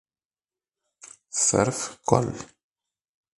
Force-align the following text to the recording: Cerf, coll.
Cerf, 1.45 1.83
coll. 2.03 2.33